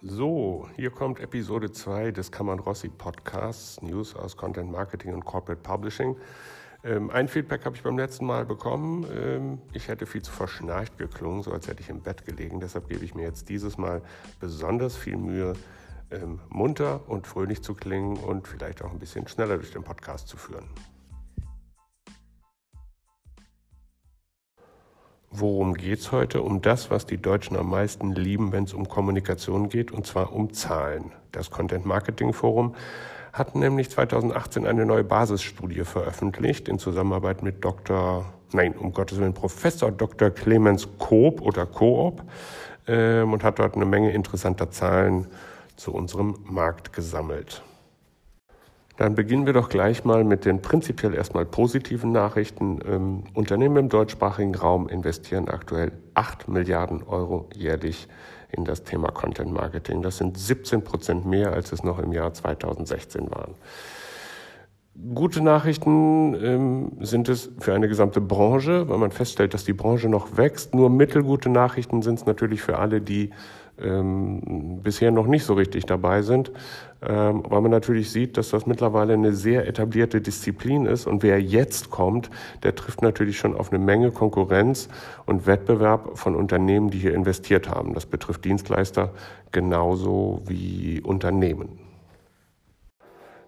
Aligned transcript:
So, 0.00 0.68
hier 0.76 0.90
kommt 0.90 1.18
Episode 1.18 1.72
2 1.72 2.12
des 2.12 2.30
Kammern 2.30 2.60
Rossi 2.60 2.88
Podcasts, 2.88 3.82
News 3.82 4.14
aus 4.14 4.36
Content 4.36 4.70
Marketing 4.70 5.12
und 5.12 5.24
Corporate 5.24 5.60
Publishing. 5.60 6.14
Ähm, 6.84 7.10
ein 7.10 7.26
Feedback 7.26 7.64
habe 7.64 7.74
ich 7.74 7.82
beim 7.82 7.98
letzten 7.98 8.24
Mal 8.24 8.46
bekommen. 8.46 9.04
Ähm, 9.12 9.58
ich 9.72 9.88
hätte 9.88 10.06
viel 10.06 10.22
zu 10.22 10.30
verschnarcht 10.30 10.98
geklungen, 10.98 11.42
so 11.42 11.50
als 11.50 11.66
hätte 11.66 11.80
ich 11.82 11.88
im 11.88 12.00
Bett 12.00 12.24
gelegen. 12.24 12.60
Deshalb 12.60 12.88
gebe 12.88 13.04
ich 13.04 13.16
mir 13.16 13.22
jetzt 13.24 13.48
dieses 13.48 13.76
Mal 13.76 14.00
besonders 14.38 14.96
viel 14.96 15.16
Mühe, 15.16 15.54
ähm, 16.12 16.38
munter 16.48 17.00
und 17.08 17.26
fröhlich 17.26 17.64
zu 17.64 17.74
klingen 17.74 18.18
und 18.18 18.46
vielleicht 18.46 18.84
auch 18.84 18.92
ein 18.92 19.00
bisschen 19.00 19.26
schneller 19.26 19.56
durch 19.56 19.72
den 19.72 19.82
Podcast 19.82 20.28
zu 20.28 20.36
führen. 20.36 20.66
Worum 25.40 25.74
geht 25.74 26.00
es 26.00 26.10
heute? 26.10 26.42
Um 26.42 26.62
das, 26.62 26.90
was 26.90 27.06
die 27.06 27.22
Deutschen 27.22 27.56
am 27.56 27.70
meisten 27.70 28.12
lieben, 28.12 28.50
wenn 28.50 28.64
es 28.64 28.74
um 28.74 28.88
Kommunikation 28.88 29.68
geht, 29.68 29.92
und 29.92 30.04
zwar 30.04 30.32
um 30.32 30.52
Zahlen. 30.52 31.12
Das 31.30 31.52
Content 31.52 31.86
Marketing 31.86 32.32
Forum 32.32 32.74
hat 33.32 33.54
nämlich 33.54 33.88
2018 33.88 34.66
eine 34.66 34.84
neue 34.84 35.04
Basisstudie 35.04 35.84
veröffentlicht 35.84 36.68
in 36.68 36.80
Zusammenarbeit 36.80 37.44
mit 37.44 37.64
Dr. 37.64 38.24
Nein, 38.50 38.74
um 38.76 38.92
Gottes 38.92 39.20
Willen, 39.20 39.32
Professor 39.32 39.92
Dr. 39.92 40.30
Clemens 40.30 40.88
Koop 40.98 41.40
oder 41.40 41.66
Coop 41.66 42.20
ähm, 42.88 43.32
und 43.32 43.44
hat 43.44 43.60
dort 43.60 43.76
eine 43.76 43.84
Menge 43.84 44.10
interessanter 44.10 44.72
Zahlen 44.72 45.28
zu 45.76 45.94
unserem 45.94 46.34
Markt 46.50 46.92
gesammelt. 46.92 47.62
Dann 48.98 49.14
beginnen 49.14 49.46
wir 49.46 49.52
doch 49.52 49.68
gleich 49.68 50.04
mal 50.04 50.24
mit 50.24 50.44
den 50.44 50.60
prinzipiell 50.60 51.14
erstmal 51.14 51.46
positiven 51.46 52.10
Nachrichten. 52.10 52.80
Ähm, 52.84 53.24
Unternehmen 53.32 53.76
im 53.76 53.88
deutschsprachigen 53.88 54.56
Raum 54.56 54.88
investieren 54.88 55.48
aktuell 55.48 55.92
8 56.14 56.48
Milliarden 56.48 57.04
Euro 57.04 57.48
jährlich 57.54 58.08
in 58.50 58.64
das 58.64 58.82
Thema 58.82 59.12
Content 59.12 59.52
Marketing. 59.52 60.02
Das 60.02 60.16
sind 60.18 60.36
17 60.36 60.82
Prozent 60.82 61.26
mehr, 61.26 61.52
als 61.52 61.70
es 61.70 61.84
noch 61.84 62.00
im 62.00 62.12
Jahr 62.12 62.34
2016 62.34 63.30
waren. 63.30 63.54
Gute 65.14 65.42
Nachrichten 65.42 66.34
ähm, 66.34 66.92
sind 66.98 67.28
es 67.28 67.50
für 67.60 67.74
eine 67.74 67.86
gesamte 67.86 68.20
Branche, 68.20 68.88
weil 68.88 68.98
man 68.98 69.12
feststellt, 69.12 69.54
dass 69.54 69.64
die 69.64 69.74
Branche 69.74 70.08
noch 70.08 70.36
wächst. 70.36 70.74
Nur 70.74 70.90
mittelgute 70.90 71.50
Nachrichten 71.50 72.02
sind 72.02 72.18
es 72.18 72.26
natürlich 72.26 72.62
für 72.62 72.80
alle, 72.80 73.00
die 73.00 73.30
ähm, 73.80 74.80
bisher 74.82 75.10
noch 75.10 75.26
nicht 75.26 75.44
so 75.44 75.54
richtig 75.54 75.86
dabei 75.86 76.22
sind, 76.22 76.52
ähm, 77.00 77.42
weil 77.48 77.60
man 77.60 77.70
natürlich 77.70 78.10
sieht, 78.10 78.36
dass 78.36 78.50
das 78.50 78.66
mittlerweile 78.66 79.14
eine 79.14 79.32
sehr 79.32 79.66
etablierte 79.66 80.20
Disziplin 80.20 80.86
ist 80.86 81.06
und 81.06 81.22
wer 81.22 81.40
jetzt 81.40 81.90
kommt, 81.90 82.30
der 82.62 82.74
trifft 82.74 83.02
natürlich 83.02 83.38
schon 83.38 83.56
auf 83.56 83.72
eine 83.72 83.78
Menge 83.78 84.10
Konkurrenz 84.10 84.88
und 85.26 85.46
Wettbewerb 85.46 86.18
von 86.18 86.34
Unternehmen, 86.34 86.90
die 86.90 86.98
hier 86.98 87.14
investiert 87.14 87.68
haben. 87.68 87.94
Das 87.94 88.06
betrifft 88.06 88.44
Dienstleister 88.44 89.12
genauso 89.52 90.42
wie 90.46 91.00
Unternehmen. 91.00 91.78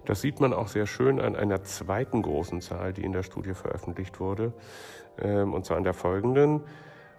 Das 0.06 0.22
sieht 0.22 0.40
man 0.40 0.52
auch 0.52 0.68
sehr 0.68 0.86
schön 0.86 1.20
an 1.20 1.36
einer 1.36 1.62
zweiten 1.62 2.22
großen 2.22 2.60
Zahl, 2.60 2.92
die 2.92 3.04
in 3.04 3.12
der 3.12 3.22
Studie 3.22 3.54
veröffentlicht 3.54 4.18
wurde, 4.18 4.52
ähm, 5.22 5.54
und 5.54 5.64
zwar 5.64 5.76
an 5.76 5.84
der 5.84 5.94
folgenden. 5.94 6.62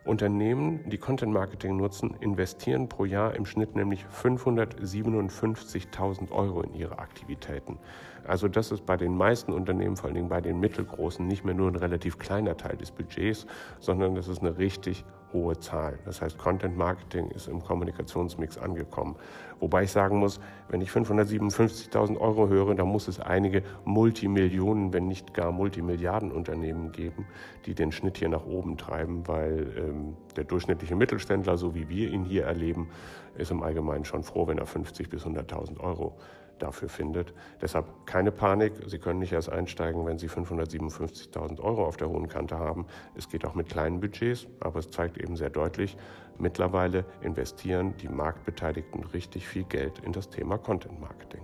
Unternehmen, 0.03 0.89
die 0.89 0.97
Content 0.97 1.31
Marketing 1.31 1.77
nutzen, 1.77 2.15
investieren 2.21 2.89
pro 2.89 3.05
Jahr 3.05 3.35
im 3.35 3.45
Schnitt 3.45 3.75
nämlich 3.75 4.03
557.000 4.05 6.31
Euro 6.31 6.61
in 6.61 6.73
ihre 6.73 6.97
Aktivitäten. 6.97 7.77
Also 8.25 8.47
das 8.47 8.71
ist 8.71 8.87
bei 8.87 8.97
den 8.97 9.15
meisten 9.15 9.53
Unternehmen, 9.53 9.95
vor 9.95 10.05
allen 10.05 10.15
Dingen 10.15 10.29
bei 10.29 10.41
den 10.41 10.59
mittelgroßen, 10.59 11.27
nicht 11.27 11.45
mehr 11.45 11.53
nur 11.53 11.69
ein 11.69 11.75
relativ 11.75 12.17
kleiner 12.17 12.57
Teil 12.57 12.77
des 12.77 12.89
Budgets, 12.89 13.45
sondern 13.79 14.15
das 14.15 14.27
ist 14.27 14.41
eine 14.41 14.57
richtig 14.57 15.05
hohe 15.33 15.59
Zahl. 15.59 15.99
Das 16.05 16.21
heißt, 16.21 16.37
Content 16.37 16.77
Marketing 16.77 17.29
ist 17.31 17.47
im 17.47 17.63
Kommunikationsmix 17.63 18.57
angekommen. 18.57 19.15
Wobei 19.59 19.83
ich 19.83 19.91
sagen 19.91 20.17
muss, 20.17 20.39
wenn 20.69 20.81
ich 20.81 20.89
557.000 20.89 22.17
Euro 22.19 22.49
höre, 22.49 22.73
dann 22.73 22.87
muss 22.87 23.07
es 23.07 23.19
einige 23.19 23.63
Multimillionen, 23.85 24.91
wenn 24.91 25.07
nicht 25.07 25.33
gar 25.33 25.51
Multimilliarden 25.51 26.31
Unternehmen 26.31 26.91
geben, 26.91 27.27
die 27.65 27.75
den 27.75 27.91
Schnitt 27.91 28.17
hier 28.17 28.29
nach 28.29 28.45
oben 28.45 28.77
treiben, 28.77 29.27
weil 29.27 29.73
ähm, 29.77 30.17
der 30.35 30.45
durchschnittliche 30.45 30.95
Mittelständler, 30.95 31.57
so 31.57 31.75
wie 31.75 31.89
wir 31.89 32.09
ihn 32.09 32.23
hier 32.23 32.45
erleben, 32.45 32.89
ist 33.35 33.51
im 33.51 33.61
Allgemeinen 33.61 34.05
schon 34.05 34.23
froh, 34.23 34.47
wenn 34.47 34.57
er 34.57 34.65
50 34.65 35.09
bis 35.09 35.25
100.000 35.25 35.79
Euro 35.79 36.17
dafür 36.61 36.89
findet. 36.89 37.33
Deshalb 37.61 38.05
keine 38.05 38.31
Panik, 38.31 38.73
Sie 38.87 38.99
können 38.99 39.19
nicht 39.19 39.33
erst 39.33 39.49
einsteigen, 39.51 40.05
wenn 40.05 40.17
Sie 40.17 40.29
557.000 40.29 41.59
Euro 41.59 41.85
auf 41.85 41.97
der 41.97 42.09
hohen 42.09 42.27
Kante 42.27 42.57
haben. 42.57 42.85
Es 43.15 43.29
geht 43.29 43.45
auch 43.45 43.55
mit 43.55 43.69
kleinen 43.69 43.99
Budgets, 43.99 44.47
aber 44.59 44.79
es 44.79 44.89
zeigt 44.89 45.17
eben 45.17 45.35
sehr 45.35 45.49
deutlich, 45.49 45.97
mittlerweile 46.37 47.05
investieren 47.21 47.95
die 47.97 48.09
Marktbeteiligten 48.09 49.03
richtig 49.03 49.47
viel 49.47 49.63
Geld 49.63 49.99
in 49.99 50.13
das 50.13 50.29
Thema 50.29 50.57
Content 50.57 50.99
Marketing. 50.99 51.41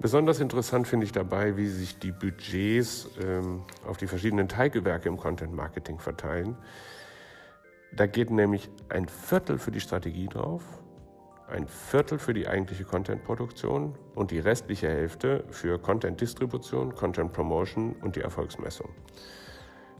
Besonders 0.00 0.40
interessant 0.40 0.88
finde 0.88 1.04
ich 1.04 1.12
dabei, 1.12 1.58
wie 1.58 1.68
sich 1.68 1.98
die 1.98 2.10
Budgets 2.10 3.06
ähm, 3.22 3.64
auf 3.86 3.98
die 3.98 4.06
verschiedenen 4.06 4.48
Teilgewerke 4.48 5.10
im 5.10 5.18
Content 5.18 5.52
Marketing 5.52 5.98
verteilen. 5.98 6.56
Da 8.00 8.06
geht 8.06 8.30
nämlich 8.30 8.70
ein 8.88 9.08
Viertel 9.08 9.58
für 9.58 9.70
die 9.70 9.80
Strategie 9.80 10.26
drauf, 10.26 10.62
ein 11.48 11.68
Viertel 11.68 12.18
für 12.18 12.32
die 12.32 12.48
eigentliche 12.48 12.84
Content-Produktion 12.84 13.94
und 14.14 14.30
die 14.30 14.38
restliche 14.38 14.88
Hälfte 14.88 15.44
für 15.50 15.78
Content-Distribution, 15.78 16.94
Content-Promotion 16.94 17.96
und 18.00 18.16
die 18.16 18.22
Erfolgsmessung. 18.22 18.88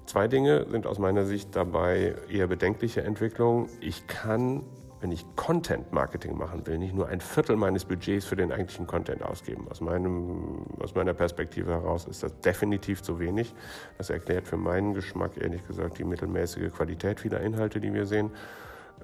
Zwei 0.07 0.29
Dinge 0.29 0.65
sind 0.71 0.87
aus 0.87 0.99
meiner 0.99 1.27
Sicht 1.27 1.55
dabei 1.55 2.15
eher 2.31 2.47
bedenkliche 2.47 3.03
Entwicklungen. 3.03 3.69
Ich 3.83 4.07
kann 4.07 4.63
wenn 5.01 5.13
ich 5.13 5.25
Content 5.35 5.93
Marketing 5.93 6.37
machen 6.37 6.67
will, 6.67 6.79
nicht 6.79 6.95
nur 6.95 7.09
ein 7.09 7.21
Viertel 7.21 7.57
meines 7.57 7.85
Budgets 7.85 8.27
für 8.27 8.37
den 8.37 8.53
eigentlichen 8.53 8.87
Content 8.87 9.23
ausgeben. 9.23 9.67
Aus, 9.71 9.81
meinem, 9.81 10.67
aus 10.81 10.95
meiner 10.95 11.15
Perspektive 11.15 11.73
heraus 11.73 12.07
ist 12.07 12.23
das 12.23 12.39
definitiv 12.41 13.03
zu 13.03 13.19
wenig. 13.19 13.55
Das 13.99 14.11
erklärt 14.11 14.47
für 14.47 14.57
meinen 14.57 14.95
Geschmack 14.95 15.37
ehrlich 15.37 15.67
gesagt 15.67 15.99
die 15.99 16.05
mittelmäßige 16.05 16.73
Qualität 16.73 17.21
vieler 17.21 17.41
Inhalte, 17.41 17.81
die 17.81 17.95
wir 17.95 18.07
sehen. 18.07 18.31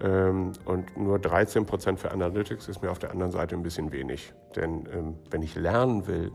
Ähm, 0.00 0.52
und 0.66 0.96
nur 0.96 1.18
13 1.18 1.64
Prozent 1.64 1.98
für 1.98 2.10
Analytics 2.10 2.68
ist 2.68 2.82
mir 2.82 2.90
auf 2.90 2.98
der 2.98 3.10
anderen 3.10 3.32
Seite 3.32 3.54
ein 3.54 3.62
bisschen 3.62 3.92
wenig. 3.92 4.34
Denn 4.54 4.86
ähm, 4.92 5.14
wenn 5.30 5.42
ich 5.42 5.54
lernen 5.54 6.06
will, 6.06 6.30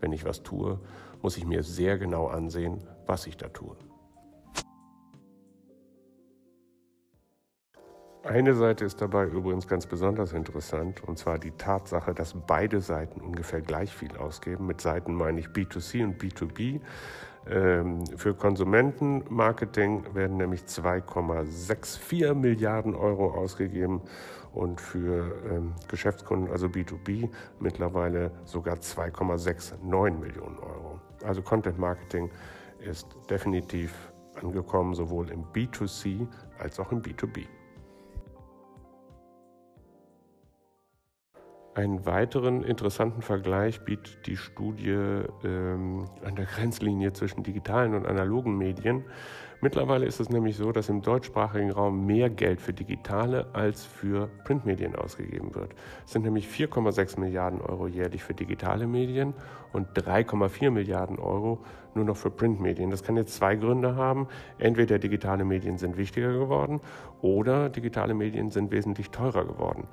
wenn 0.00 0.12
ich 0.12 0.24
was 0.26 0.42
tue, 0.42 0.78
muss 1.22 1.38
ich 1.38 1.46
mir 1.46 1.62
sehr 1.62 1.96
genau 1.96 2.26
ansehen, 2.26 2.82
was 3.06 3.26
ich 3.26 3.36
da 3.38 3.48
tue. 3.48 3.76
Eine 8.26 8.54
Seite 8.54 8.84
ist 8.84 9.00
dabei 9.00 9.26
übrigens 9.26 9.68
ganz 9.68 9.86
besonders 9.86 10.32
interessant, 10.32 11.00
und 11.04 11.16
zwar 11.16 11.38
die 11.38 11.52
Tatsache, 11.52 12.12
dass 12.12 12.34
beide 12.34 12.80
Seiten 12.80 13.20
ungefähr 13.20 13.60
gleich 13.60 13.94
viel 13.94 14.16
ausgeben. 14.16 14.66
Mit 14.66 14.80
Seiten 14.80 15.14
meine 15.14 15.38
ich 15.38 15.46
B2C 15.46 16.02
und 16.02 16.20
B2B. 16.20 16.80
Ähm, 17.48 18.04
für 18.16 18.34
Konsumentenmarketing 18.34 20.12
werden 20.14 20.38
nämlich 20.38 20.62
2,64 20.62 22.34
Milliarden 22.34 22.96
Euro 22.96 23.30
ausgegeben 23.30 24.02
und 24.52 24.80
für 24.80 25.32
ähm, 25.48 25.74
Geschäftskunden, 25.86 26.50
also 26.50 26.66
B2B, 26.66 27.30
mittlerweile 27.60 28.32
sogar 28.44 28.74
2,69 28.78 30.18
Millionen 30.18 30.58
Euro. 30.58 31.00
Also 31.22 31.42
Content 31.42 31.78
Marketing 31.78 32.28
ist 32.80 33.06
definitiv 33.30 33.94
angekommen, 34.34 34.94
sowohl 34.94 35.30
im 35.30 35.44
B2C 35.44 36.26
als 36.58 36.80
auch 36.80 36.90
im 36.90 37.02
B2B. 37.02 37.46
Einen 41.76 42.06
weiteren 42.06 42.64
interessanten 42.64 43.20
Vergleich 43.20 43.82
bietet 43.82 44.26
die 44.26 44.38
Studie 44.38 44.96
ähm, 45.44 46.06
an 46.24 46.34
der 46.34 46.46
Grenzlinie 46.46 47.12
zwischen 47.12 47.42
digitalen 47.42 47.92
und 47.92 48.06
analogen 48.06 48.56
Medien. 48.56 49.04
Mittlerweile 49.62 50.04
ist 50.04 50.20
es 50.20 50.28
nämlich 50.28 50.56
so, 50.56 50.70
dass 50.70 50.88
im 50.88 51.00
deutschsprachigen 51.00 51.70
Raum 51.70 52.04
mehr 52.04 52.28
Geld 52.28 52.60
für 52.60 52.72
digitale 52.72 53.46
als 53.54 53.84
für 53.84 54.28
Printmedien 54.44 54.94
ausgegeben 54.94 55.54
wird. 55.54 55.72
Es 56.04 56.12
sind 56.12 56.22
nämlich 56.22 56.46
4,6 56.46 57.18
Milliarden 57.18 57.60
Euro 57.60 57.88
jährlich 57.88 58.22
für 58.22 58.34
digitale 58.34 58.86
Medien 58.86 59.32
und 59.72 59.88
3,4 59.96 60.70
Milliarden 60.70 61.18
Euro 61.18 61.64
nur 61.94 62.04
noch 62.04 62.16
für 62.16 62.30
Printmedien. 62.30 62.90
Das 62.90 63.02
kann 63.02 63.16
jetzt 63.16 63.34
zwei 63.34 63.56
Gründe 63.56 63.96
haben. 63.96 64.28
Entweder 64.58 64.98
digitale 64.98 65.44
Medien 65.44 65.78
sind 65.78 65.96
wichtiger 65.96 66.32
geworden 66.32 66.80
oder 67.22 67.70
digitale 67.70 68.14
Medien 68.14 68.50
sind 68.50 68.70
wesentlich 68.70 69.10
teurer 69.10 69.44
geworden. 69.44 69.88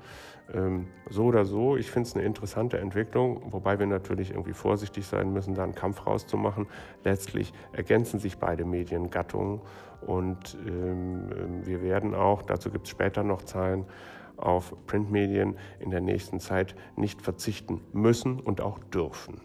Ähm, 0.52 0.88
so 1.08 1.24
oder 1.24 1.46
so, 1.46 1.76
ich 1.76 1.90
finde 1.90 2.08
es 2.08 2.14
eine 2.14 2.24
interessante 2.24 2.78
Entwicklung, 2.78 3.40
wobei 3.50 3.78
wir 3.78 3.86
natürlich 3.86 4.30
irgendwie 4.30 4.52
vorsichtig 4.52 5.06
sein 5.06 5.32
müssen, 5.32 5.54
da 5.54 5.64
einen 5.64 5.74
Kampf 5.74 6.06
rauszumachen. 6.06 6.66
Letztlich 7.02 7.52
ergänzen 7.72 8.20
sich 8.20 8.38
beide 8.38 8.64
Mediengattungen 8.64 9.53
und 10.06 10.56
ähm, 10.66 11.64
wir 11.64 11.82
werden 11.82 12.14
auch, 12.14 12.42
dazu 12.42 12.70
gibt 12.70 12.86
es 12.86 12.90
später 12.90 13.22
noch 13.22 13.42
Zahlen, 13.42 13.86
auf 14.36 14.74
Printmedien 14.86 15.56
in 15.78 15.90
der 15.90 16.00
nächsten 16.00 16.40
Zeit 16.40 16.74
nicht 16.96 17.22
verzichten 17.22 17.80
müssen 17.92 18.40
und 18.40 18.60
auch 18.60 18.78
dürfen. 18.78 19.40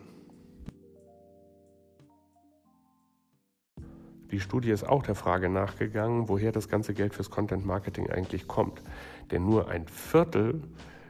Die 4.31 4.39
Studie 4.39 4.69
ist 4.69 4.87
auch 4.87 5.01
der 5.01 5.15
Frage 5.15 5.49
nachgegangen, 5.49 6.29
woher 6.29 6.51
das 6.51 6.69
ganze 6.69 6.93
Geld 6.93 7.15
fürs 7.15 7.31
Content 7.31 7.65
Marketing 7.65 8.09
eigentlich 8.11 8.47
kommt. 8.47 8.81
Denn 9.31 9.43
nur 9.43 9.69
ein 9.69 9.87
Viertel 9.87 10.61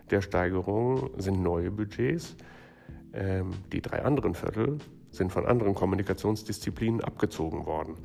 der 0.10 0.22
Steigerungen 0.22 1.10
sind 1.18 1.44
neue 1.44 1.70
Budgets. 1.70 2.38
Ähm, 3.14 3.52
die 3.74 3.82
drei 3.82 4.04
anderen 4.04 4.36
Viertel 4.36 4.78
sind 5.12 5.34
von 5.34 5.46
anderen 5.46 5.76
Kommunikationsdisziplinen 5.76 7.02
abgezogen 7.02 7.66
worden. 7.66 7.96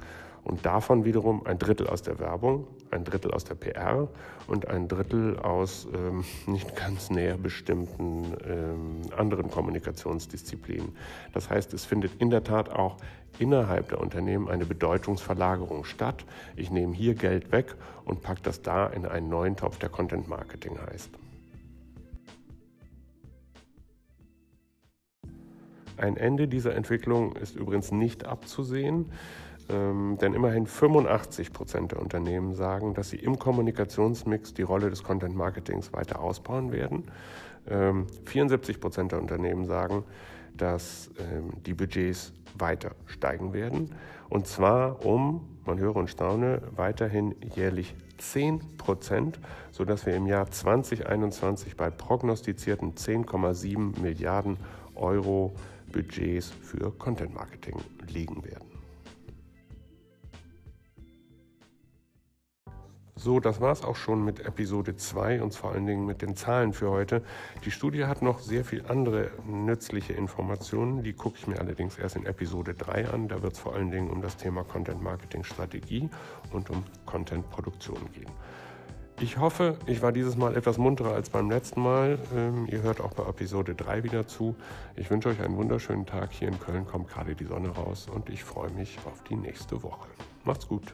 Und 0.45 0.67
davon 0.67 1.07
wiederum 1.07 1.47
ein 1.47 1.59
Drittel 1.59 1.87
aus 1.87 2.03
der 2.03 2.19
Werbung, 2.19 2.67
ein 2.91 3.05
Drittel 3.05 3.33
aus 3.33 3.45
der 3.45 3.55
PR 3.55 4.09
und 4.47 4.69
ein 4.69 4.89
Drittel 4.89 5.39
aus 5.39 5.89
ähm, 5.95 6.23
nicht 6.47 6.77
ganz 6.77 7.09
näher 7.09 7.39
bestimmten 7.39 8.37
ähm, 8.47 9.01
anderen 9.17 9.51
Kommunikationsdisziplinen. 9.51 10.95
Das 11.33 11.49
heißt, 11.49 11.73
es 11.73 11.87
findet 11.87 12.21
in 12.21 12.29
der 12.29 12.45
Tat 12.45 12.69
auch 12.69 12.99
innerhalb 13.39 13.89
der 13.89 14.01
Unternehmen 14.01 14.49
eine 14.49 14.67
Bedeutungsverlagerung 14.67 15.85
statt. 15.85 16.27
Ich 16.57 16.71
nehme 16.71 16.95
hier 16.95 17.15
Geld 17.15 17.51
weg 17.51 17.75
und 18.05 18.21
packe 18.21 18.43
das 18.43 18.61
da 18.61 18.87
in 18.87 19.07
einen 19.07 19.31
neuen 19.31 19.57
Topf, 19.57 19.79
der 19.79 19.89
Content 19.89 20.29
Marketing 20.29 20.79
heißt. 20.79 21.09
Ein 25.97 26.17
Ende 26.17 26.49
dieser 26.49 26.75
Entwicklung 26.75 27.37
ist 27.37 27.57
übrigens 27.57 27.93
nicht 27.93 28.27
abzusehen, 28.27 29.13
ähm, 29.69 30.19
denn 30.21 30.35
immerhin 30.35 30.67
85 30.67 31.53
Prozent 31.53 31.93
der 31.93 32.01
Unternehmen 32.01 32.55
sagen, 32.55 32.95
dass 32.95 33.11
sie 33.11 33.17
im 33.17 33.39
Kommunikationsmix 33.39 34.55
die 34.55 34.63
Rolle 34.63 34.91
des 34.91 35.03
Content 35.03 35.35
Marketings 35.35 35.93
weiter 35.93 36.21
ausbauen 36.21 36.73
werden. 36.73 37.05
Ähm, 37.69 38.07
74 38.27 38.81
Prozent 38.81 39.13
der 39.13 39.21
Unternehmen 39.21 39.65
sagen, 39.65 40.05
dass 40.57 41.11
ähm, 41.19 41.53
die 41.65 41.75
Budgets 41.75 42.33
weiter 42.59 42.93
steigen 43.07 43.53
werden. 43.53 43.95
Und 44.29 44.47
zwar 44.47 45.05
um, 45.05 45.49
man 45.65 45.79
höre 45.79 45.97
und 45.97 46.11
staune, 46.11 46.63
weiterhin 46.77 47.35
jährlich 47.55 47.95
10 48.19 48.77
Prozent, 48.77 49.41
sodass 49.73 50.07
wir 50.07 50.15
im 50.15 50.27
Jahr 50.27 50.51
2021 50.51 51.77
bei 51.77 51.91
prognostizierten 51.91 52.95
10,7 52.95 54.01
Milliarden 54.01 54.59
Euro 54.95 55.55
Budgets 55.93 56.51
für 56.51 56.93
Content 56.99 57.35
Marketing 57.35 57.77
liegen 58.09 58.45
werden. 58.45 58.74
So, 63.25 63.41
das 63.41 63.59
war 63.59 63.73
es 63.73 63.83
auch 63.83 63.97
schon 63.97 64.23
mit 64.23 64.45
Episode 64.45 64.97
2 64.97 65.41
und 65.41 65.55
vor 65.55 65.73
allen 65.73 65.87
Dingen 65.87 66.05
mit 66.05 66.21
den 66.21 66.37
Zahlen 66.37 66.75
für 66.75 66.91
heute. 66.91 67.23
Die 67.65 67.71
Studie 67.71 68.05
hat 68.05 68.21
noch 68.21 68.39
sehr 68.39 68.67
viel 68.67 68.85
andere 68.87 69.31
nützliche 69.47 70.13
Informationen, 70.13 71.03
die 71.03 71.15
gucke 71.15 71.39
ich 71.39 71.47
mir 71.47 71.59
allerdings 71.59 71.97
erst 71.97 72.17
in 72.17 72.27
Episode 72.27 72.75
3 72.75 73.09
an. 73.09 73.29
Da 73.29 73.41
wird 73.41 73.55
es 73.55 73.59
vor 73.59 73.75
allen 73.75 73.91
Dingen 73.91 74.11
um 74.11 74.21
das 74.21 74.37
Thema 74.37 74.63
Content 74.63 75.03
Marketing 75.03 75.43
Strategie 75.43 76.11
und 76.53 76.69
um 76.69 76.85
Content 77.07 77.49
Produktion 77.49 77.97
gehen. 78.13 78.31
Ich 79.19 79.39
hoffe, 79.39 79.79
ich 79.87 80.03
war 80.03 80.13
dieses 80.13 80.37
Mal 80.37 80.55
etwas 80.55 80.77
munterer 80.77 81.15
als 81.15 81.31
beim 81.31 81.49
letzten 81.49 81.81
Mal. 81.81 82.19
Ähm, 82.37 82.67
ihr 82.71 82.83
hört 82.83 83.01
auch 83.01 83.15
bei 83.15 83.27
Episode 83.27 83.75
3 83.75 84.05
wieder 84.05 84.27
zu. 84.27 84.55
Ich 84.97 85.11
wünsche 85.11 85.31
euch 85.31 85.41
einen 85.41 85.57
wunderschönen 85.57 86.05
Tag. 86.05 86.31
Hier 86.31 86.49
in 86.49 86.61
Köln 86.61 86.85
kommt 86.85 87.09
gerade 87.09 87.35
die 87.35 87.47
Sonne 87.47 87.71
raus 87.71 88.07
und 88.07 88.29
ich 88.29 88.45
freue 88.45 88.71
mich 88.73 88.99
auf 89.07 89.23
die 89.23 89.37
nächste 89.37 89.83
Woche. 89.83 90.09
Macht's 90.45 90.69
gut. 90.69 90.93